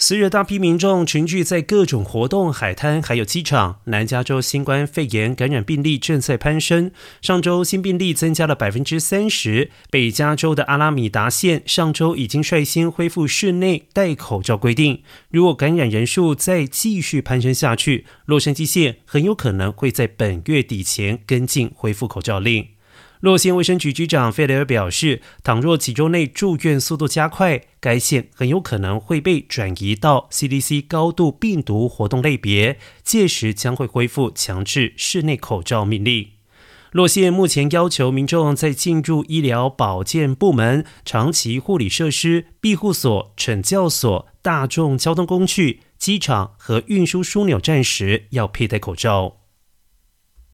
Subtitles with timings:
[0.00, 3.80] 四月，大批民众群聚在各种活动、海滩，还有机场。
[3.86, 9.72] 南加州新冠肺炎感染病例正在攀升，上周新病例增加了百分之三十。
[9.90, 15.02] 北加州的阿拉米达县上周已经率先恢复室内戴口罩规定。
[15.30, 22.68] 如果感染人数再继续攀升下去，洛杉矶县很有可能会在本月底前跟进恢复口罩令。
[23.20, 36.28] 洛县卫生局局长费雷尔表示，倘若几周内住院速度加快，该县很有可能会被转移到 CDC 高度病毒活动类别，届时将会恢复强制室内口罩命令。
[36.92, 49.47] 洛县目前要求民众在进入医疗保健部门、长期护理设施、庇护所、惩教所、大众交通工具、机场和运输枢纽站时要佩戴口罩。